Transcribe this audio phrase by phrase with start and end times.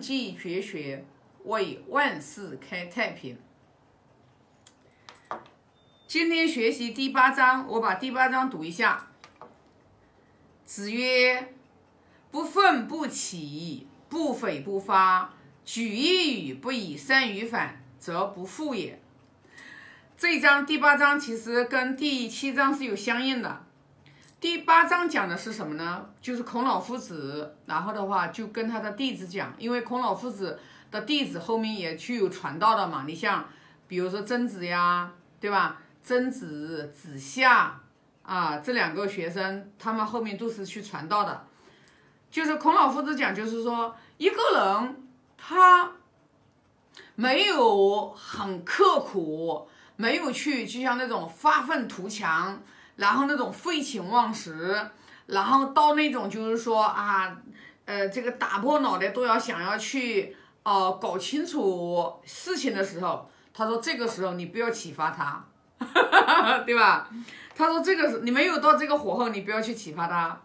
[0.00, 1.04] 正气绝学，
[1.44, 3.36] 为万世开太平。
[6.06, 9.08] 今天学习第八章，我把第八章读一下。
[10.64, 11.52] 子曰
[12.32, 15.34] ：“不愤不启，不悱不发。
[15.66, 18.98] 举一隅不以三隅反，则不复也。”
[20.16, 23.66] 这一章第八章其实跟第七章是有相应的。
[24.40, 26.06] 第八章讲的是什么呢？
[26.22, 30.58] 就是孔老夫子，然后的话就跟他的弟子讲，因为孔老夫子
[30.90, 33.04] 的弟子后面也具有传道的嘛。
[33.06, 33.44] 你像
[33.86, 35.82] 比如说曾子呀，对吧？
[36.02, 37.78] 曾子、子夏
[38.22, 41.46] 啊，这两个学生，他们后面都是去传道的。
[42.30, 45.92] 就是孔老夫子讲，就是说一个人他
[47.14, 52.62] 没有很刻苦，没有去就像那种发愤图强，
[53.00, 54.78] 然后那种废寝忘食，
[55.26, 57.34] 然后到那种就是说啊，
[57.86, 65.44] 呃，这个打破脑袋都要想要去哦搞清楚事情的时候，他说这个时候你不要启发他。
[66.66, 67.08] 对吧？
[67.56, 70.38] 他说这个你没有到这个火候，你不要去启发他。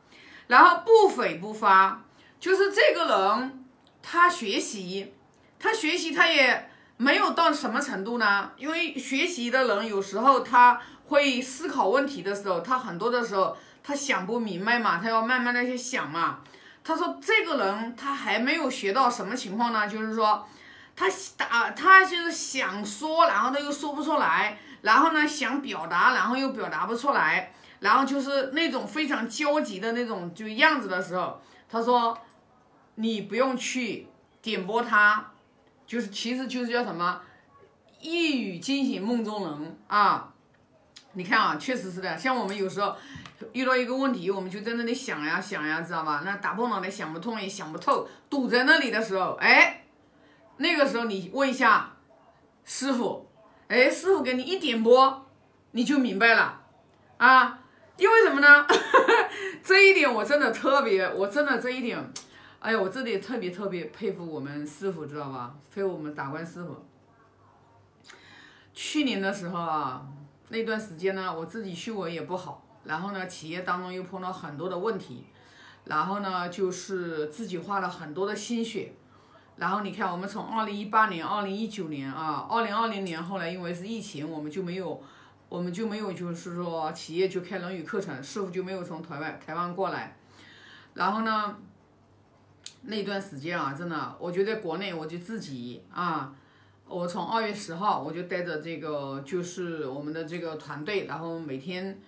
[0.47, 2.01] 然后不悱不发，
[2.39, 3.66] 就是这个人
[4.01, 5.13] 他学习，
[5.59, 8.51] 他学习他也没有到什么程度呢？
[8.55, 16.39] 因为学习的人有时候他会思考问题的时候，他很多的时候他想不明白嘛，他要慢慢的去想嘛。
[16.83, 19.87] 他说这个人他还没有学到什么情况呢？
[19.87, 20.47] 就是说
[20.95, 24.57] 他打他就是想说，然后他又说不出来。
[24.81, 32.15] 然后呢，想表达，然后又表达不出来，然后就是那种非常焦急的那种就样子的时候，他说，
[32.93, 34.07] 你不用去
[34.43, 35.31] 点拨他，
[35.87, 37.19] 就是其实就是叫什么，
[37.99, 40.31] 一语惊醒梦中人啊。
[41.16, 42.95] 你看啊，确实是的，像我们有时候
[43.52, 46.22] 遇到一个问题，我们就在那里想呀想呀，知道吧？
[46.23, 49.85] 那打破脑袋想不通也想不透，堵在那里的时候，哎，
[50.57, 51.94] 那个时候你问一下
[52.63, 53.27] 师傅。
[53.67, 55.25] 哎，师傅给你一点拨，
[55.72, 56.61] 你就明白了
[57.17, 57.62] 啊！
[57.97, 58.68] 因为什么呢？
[59.63, 61.97] 这一点我真的特别，我真的这一点，
[62.59, 65.56] 哎呀，我这里特别特别佩服我们师傅，知道吧？
[65.73, 66.85] 佩服我们打官师傅。
[68.72, 70.06] 去年的时候啊，
[70.50, 75.25] 那段时间呢，我自己修为也不好，然后呢，企业当中又碰到很多的问题，
[75.85, 78.94] 然后呢，就是自己花了很多的心血。
[79.57, 85.01] 然后你看，我们从二零一八年、二零一九年啊，二零二零年后来因为是疫情，我们就没有，
[85.47, 90.16] 我们就没有就是说企业就开论语课程，师傅就没有从台湾台湾过来。
[90.94, 91.57] 然后呢，
[92.81, 96.35] 那段时间啊，真的，我觉得国内我就自己啊，
[96.88, 102.00] 我从二月十号我就带着这个就是我们的这个团队，然后每天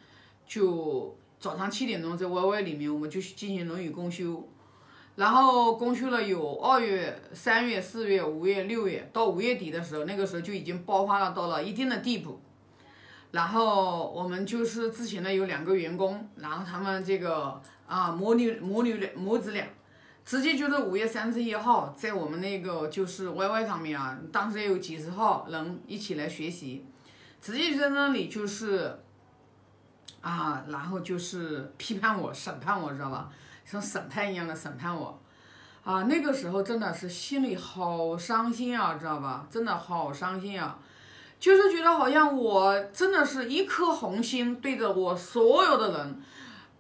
[0.48, 4.48] 就早上七点钟在 YY 里面，我们就进行论语共修。
[5.16, 12.40] 然后公休了有二月、三月、四月、五月、六月，到五月底的时候，那个时候就已经爆发了到了一定的地步。
[13.32, 19.68] 然后我们就是之前呢有两个员工，然后他们这个啊母女母女母子俩，
[20.28, 26.86] 直接就是五月三十一号在我们那个就是 YY 上面啊，当时也有几十号人一起来学习，
[27.42, 29.00] 直接就在那里就是
[30.20, 33.32] 啊，然后就是批判我、审判我，知道吧？
[33.64, 35.18] 像审判一样的审判我，
[35.86, 39.48] 啊，那个时候真的是心里好伤心啊，知道吧？
[39.50, 40.78] 真的好伤心啊，
[41.40, 46.22] 就是觉得好像我真的是一颗红心对着我所有的人，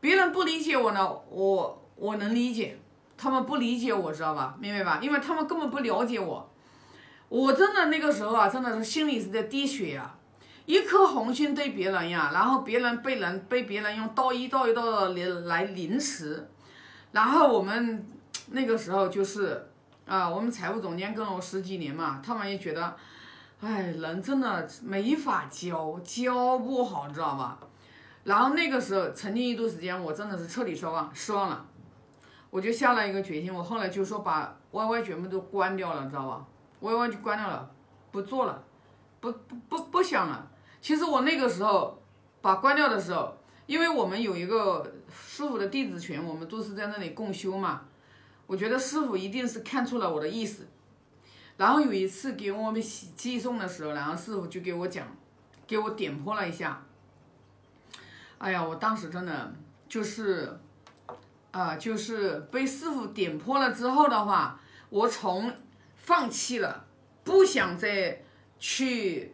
[0.01, 2.77] 别人不理解我呢，我我能理解，
[3.17, 4.55] 他们不理解我知道吧？
[4.59, 4.99] 明白吧？
[5.01, 6.49] 因为他们根本不了解我，
[7.29, 10.15] 我真的那个时候啊，真的是心里是在滴血呀，
[10.65, 16.47] 一颗红心对别人呀，然后别人被人被别人用刀一刀一刀的来来凌迟。
[17.11, 18.05] 然后我们
[18.51, 19.67] 那个时候就是，
[20.05, 22.95] 啊，我们财务总监跟了我十几年嘛，他们也觉得，
[23.61, 27.57] 哎，人真的没法教，教不好，知道吧？
[28.25, 31.65] 然后那个时候，曾经一度时间，我真的是彻底失望，失望了，
[32.49, 36.45] 我就下了一个决心，我后来就说把 YY 全部都关掉了，知道吧
[36.81, 37.69] ？YY 就关掉了，
[38.11, 38.63] 不做了，
[39.19, 40.49] 不不不不想了。
[40.81, 42.01] 其实我那个时候
[42.41, 43.35] 把关掉的时候。
[43.67, 44.81] 因为我们有一个
[45.11, 47.81] 师傅的弟子群，我们都是在那里共修嘛。
[48.45, 50.65] 我觉得师傅一定是看出了我的意思。
[51.57, 55.05] 然后有一次给我们寄送的时候，然后师傅就给我讲，
[55.67, 56.81] 给我点破了一下。
[58.37, 59.53] 哎呀，我当时真的
[59.89, 60.57] 就是，
[61.57, 64.59] 啊，就是被师傅点破了之后的话，
[64.89, 65.51] 我从
[65.95, 66.85] 放弃了，
[67.23, 68.21] 不想再
[68.59, 69.33] 去。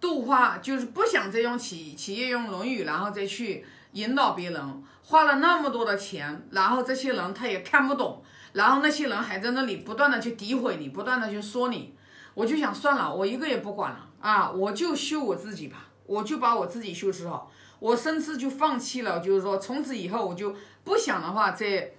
[0.00, 8.20] 度化就是不想再用企企业用《论语》，然后再去引导别人，花了那么多的钱，然后这些人他也看不懂，
[8.52, 11.94] 然后那些人还在那里不断的去诋毁你，不断的去说你，
[12.34, 20.54] 我就想算了，我一个也不管了啊，我就修我自己吧，我就把我自己修持好，我甚至就放弃了，就是说从此以后我就
[20.84, 21.92] 不想的话再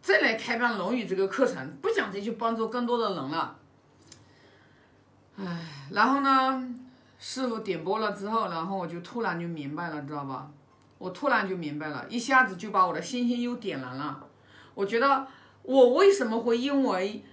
[0.00, 3.56] 再来开办《龙语》这个课程，不想再去帮助更多的人了。
[5.36, 6.74] 唉，然后呢，
[7.18, 10.50] 师傅点播了之后，然后我就突然就明白了，知道吧？
[10.98, 14.26] 我突然就明白了，一下子就把我的星星又点燃了。
[14.74, 15.26] 我觉得
[15.62, 17.24] 我为什么会因为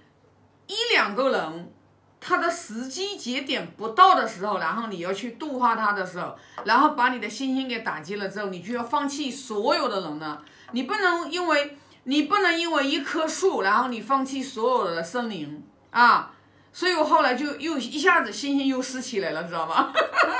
[0.66, 1.72] 一两个人
[2.20, 10.40] 他的时机节点不到的时候，然后你要去度化他的时候，然后把你的星星给打击了之后，你就要放弃所有的人呢？
[10.72, 16.32] 你不能因为你不能因为一棵树，然后你放弃所有的森林啊！
[16.72, 19.92] 所以我后来就又一下子信心又失起来了，知道吗？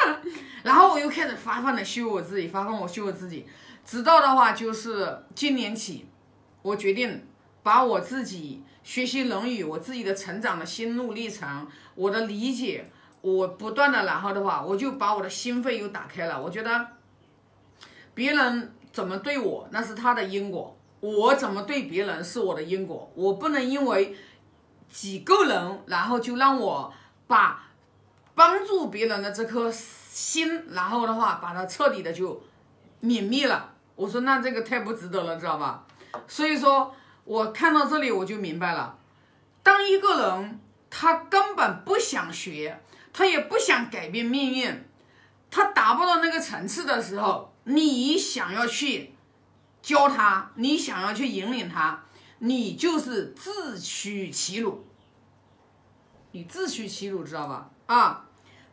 [0.63, 3.47] 然后我又开始发奋的修我自己，发奋我修我自己，
[3.85, 6.07] 直到的话就是今年起，
[6.63, 7.27] 我决定
[7.69, 16.41] 把我自己学习《论语》，我自己的成长的心路历程，我的理解，我不断的，然后的话，我就把我的心扉又打开了。
[16.41, 16.87] 我觉得
[18.15, 23.13] 别人怎么对我，那是他的因果；我怎么对别人，是我的因果。
[23.15, 24.17] 我不能因为。
[24.91, 26.91] 几个人，然后就让我
[27.27, 27.69] 把
[28.35, 32.43] 帮助别人的这颗心，然后的话把它彻底的就
[33.03, 33.75] 泯灭了。
[33.97, 35.85] 我说那这个太不值得了，知道吧？
[36.27, 36.95] 所以说
[37.29, 38.99] 我看到这里我就明白了，
[39.63, 40.59] 当一个人
[40.89, 42.81] 他根本不想学，
[43.13, 44.83] 他也不想改变命运，
[45.51, 49.13] 他达不到那个层次的时候，你想要去
[49.83, 52.03] 教他，你想要去引领他。
[52.39, 54.87] 你就是自取其辱，
[56.31, 57.69] 你自取其辱，知道吧？
[57.87, 58.25] 啊，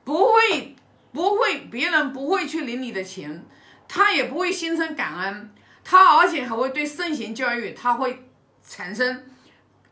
[0.06, 0.78] 不会，
[1.12, 3.44] 不会，别人不会去领你的情，
[3.86, 5.54] 他也不会心生感恩，
[5.84, 8.30] 他而且还会对圣贤教育，他会
[8.68, 9.24] 产生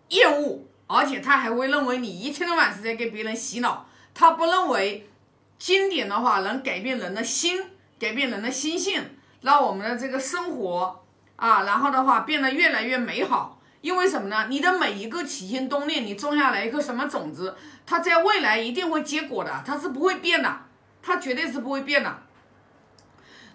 [0.09, 5.09] 厌恶，而且他还会认为你一天到晚是在给别人洗脑，他不认为
[5.57, 7.63] 经典的话能改变人的心，
[7.99, 9.03] 改变人的心性，
[9.41, 11.03] 让我们的这个生活
[11.35, 13.59] 啊，然后的话变得越来越美好。
[13.81, 14.47] 因为什么呢？
[14.49, 17.53] 你的每一个起心动念，你种下来一颗什么种子，
[17.85, 20.61] 它在未来一定会结果的，它是不会变的，
[21.01, 22.23] 它绝对是不会变的。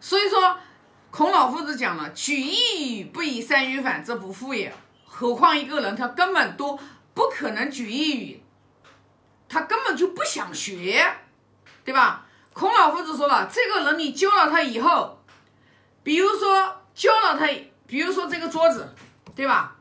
[0.01, 0.59] 所以说，
[1.11, 4.71] 孔老夫子讲了“举一隅不以三隅反，则不复也”。
[5.19, 6.79] 何况一个人，他根本都
[7.13, 8.45] 不可能举一隅，
[9.49, 11.05] 他根本就不想学，
[11.85, 12.25] 对吧？
[12.53, 15.19] 孔老夫子说了，这个人你教了他以后，
[16.05, 17.49] 比如说教了他，
[17.89, 18.95] 比如说这个桌子，
[19.35, 19.75] 对吧？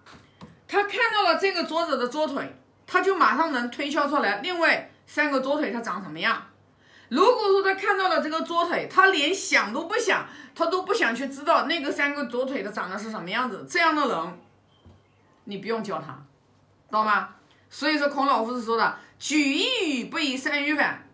[0.68, 6.48] 他看到了这个桌子的桌腿，他就马上能推敲出来另外三个桌腿它长什么样。
[7.10, 13.68] 如果说他看到了这个桌腿，他连想都不想，他都不想去知道那个三个桌腿的长得是什么样子。
[13.70, 14.40] 这样的人，
[15.48, 16.14] 你不用教他，
[16.88, 17.30] 知道吗？
[17.70, 21.10] 所以说孔老夫子说的“举一隅不以三隅反”，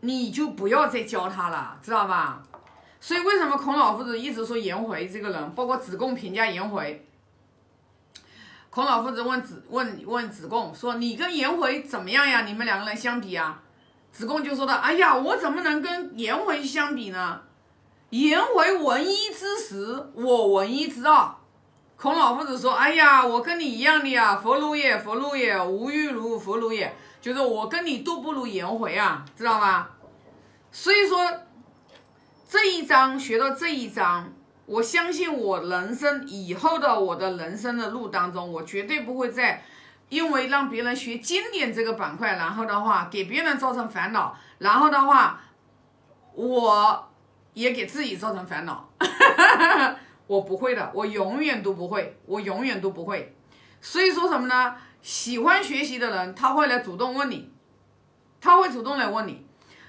[0.00, 2.42] 你就不要再教他了，知道吧？
[3.00, 7.06] 所以为什么孔老夫子一直说颜回这个人，包括子贡评价颜回？
[8.70, 12.42] 孔老夫子问子问问子贡说：“你跟颜回怎么样呀？
[12.42, 13.62] 你们两个人相比啊？”
[14.12, 17.42] 子贡就说的：“哎呀，我怎么能跟颜回相比呢？
[18.10, 21.34] 颜回闻一之时，我闻一之二。”
[22.02, 29.88] 孔老夫子说：“哎呀，我跟你一样的呀，佛如也，佛如也，无欲如佛如也，就是我跟你都不如颜回啊，知道吧？
[30.72, 31.24] 所以说
[32.48, 34.32] 这一章学到这一章。”
[34.66, 39.62] 我相信我人生以后的我的人生的路当中，我绝对不会再
[40.08, 45.40] 因为让别人学经典这个板块，然后的话给别人造成烦恼，然后的话
[46.34, 47.08] 我
[47.54, 48.88] 也给自己造成烦恼。
[50.26, 53.34] 我不会的，我永远都不会，我永远都不会。
[53.80, 54.76] 所以说什么呢？
[55.02, 57.50] 喜欢学习的人他会来主动问你，
[58.40, 59.44] 他会主动来问你，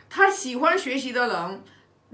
[0.10, 1.64] 他喜欢学习的人。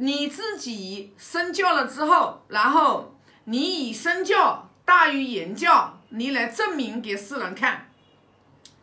[0.02, 7.92] 你自己身教了之后，然后你以身教大于言教，你来证明给世人看，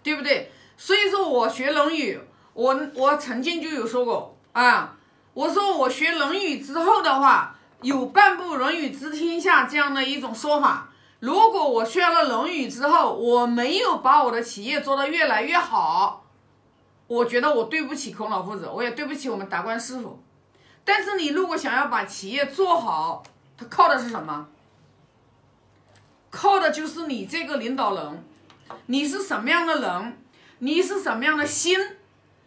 [0.02, 0.52] 对不对？
[0.76, 2.18] 所以说我学《论语》，
[2.52, 4.98] 我我曾经就有说过啊，
[5.32, 10.88] 我说我学《论语》之后的话，有半部《论语》知天下这样的一种说法。
[11.20, 16.24] 如果我学了《论语》之后，我没有把我的企业做得越来越好，
[17.06, 20.22] 我觉得我对不起孔老夫子，我也对不起我们达观师傅。
[20.84, 23.22] 但是你如果想要把企业做好，
[23.56, 24.48] 它靠的是什么？
[26.30, 28.24] 靠的就是你这个领导人，
[28.86, 30.18] 你是什么样的人，
[30.58, 31.78] 你是什么样的心，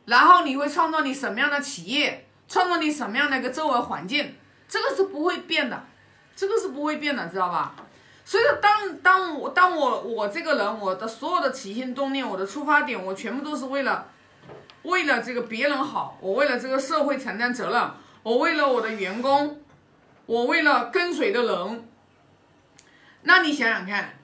[0.05, 4.35] 然后你会创造你什么样的企业，创造你什么样的一个周围环境，
[4.69, 5.83] 这个是不会变的，
[6.35, 7.75] 这个是不会变的，知道吧？
[8.23, 14.07] 所以说，当当我当我我这个人，我的所有的起心动念，我的出发点，我全部都是为了
[14.83, 19.59] 为了这个别人好，我为了这个社会承担责任，我为了我的员工，
[20.27, 21.89] 我为了跟随的人。
[23.23, 24.19] 那你想想看，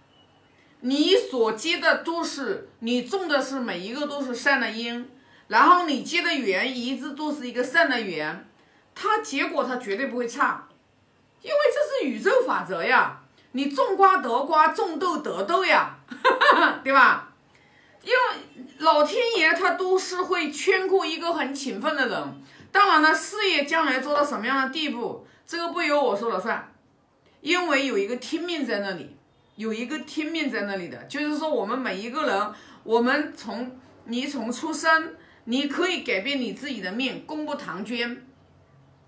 [0.82, 5.10] 你所结的都是你种的是每一个都是善的因，
[5.48, 8.48] 然后你结的缘一直都是一个善的缘，
[8.96, 10.68] 它结果它绝对不会差，
[11.42, 13.22] 因为这是宇宙法则呀。
[13.52, 15.96] 你种瓜得瓜，种豆得豆呀，
[16.84, 17.32] 对吧？
[18.04, 22.42] 因为老天爷他都是会圈顾一个很勤奋的人。
[22.72, 26.70] 当然了，事业将来做到什么样的地步，这个不由我说了算，
[27.40, 29.16] 因为有一个天命在那里，
[29.56, 38.28] 有一个天命在那里的，就是说我们每一个人，我们从你从出生，你可以改变你自己的命，功不唐捐。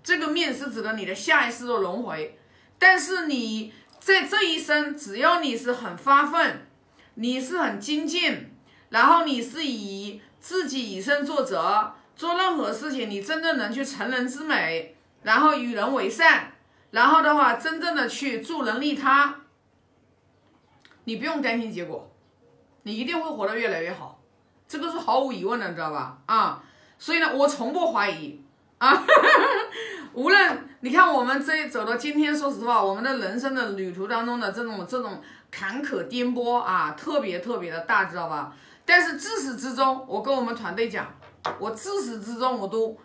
[0.08, 2.38] 这个命是指的你的下一世的轮回，
[2.78, 3.74] 但是你。
[4.00, 6.66] 在这一生，只要你是很发奋，
[7.14, 8.48] 你是很精进，
[8.88, 16.52] 然后你是以自己以身作则，做任何事情，你真正能去成人之美，然后与人为善，
[16.92, 19.40] 然后的话，真正的去助人利他，
[21.04, 22.10] 你不用担心结果，
[22.84, 24.22] 你一定会活得越来越好，
[24.66, 26.18] 这个是毫无疑问的，你知道吧？
[26.24, 26.62] 啊，
[26.98, 28.40] 所以呢，我从不怀疑
[28.78, 29.04] 啊。
[30.12, 38.56] 无论你看我们这走到今天，说实话，我们的人生的旅途当中的这种这种坎坷颠簸啊，特别特别的大，知道吧？
[38.84, 41.14] 但是自始至终，我跟我们团队讲，
[41.58, 42.96] 我自始至终我都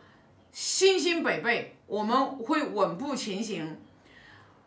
[0.52, 3.78] 信心百倍，我们会稳步前行。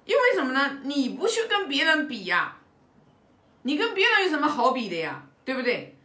[0.05, 0.79] 因为什么呢？
[0.85, 2.57] 你不去跟别人比呀，
[3.63, 5.25] 你跟别人有什么好比的呀？
[5.45, 5.97] 对不对？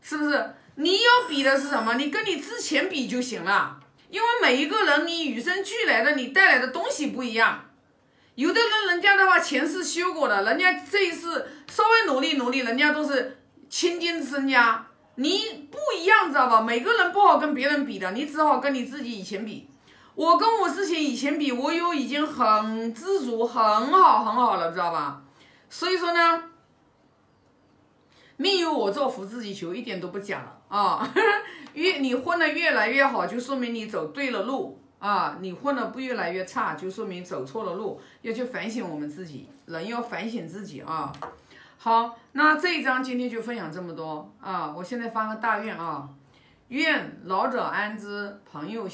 [0.00, 0.54] 是不是？
[0.76, 1.94] 你要比的是什么？
[1.94, 3.80] 你跟你之前比就行了。
[4.14, 7.64] 因为每一个人，你与生俱来的，你带来的东西不一样。
[8.36, 14.86] 有的人，人家的话前世修过的，人家这一次稍微努力努力，人家都是千金身家。
[15.16, 16.60] 你不一样，知道吧？
[16.60, 19.68] 每个人不好跟别人比的，你只好跟你自己以前比。
[20.14, 25.22] 我跟我之前以前比，我有已经很知足，很好很好了，知道吧？
[25.68, 26.40] 所以说呢，
[28.36, 31.08] 命由我造，福自己求，一点都不假啊。
[31.74, 35.38] 越你混的越来越好，就说明你走对了路啊！
[35.40, 41.12] 你混的不越来越差，就说明走错了路，要去反省我们自己，人要反省自己啊！
[41.76, 44.72] 好，那这一章今天就分享这么多啊！
[44.76, 46.08] 我现在发个大愿啊，
[46.68, 48.82] 愿老者安之，朋友。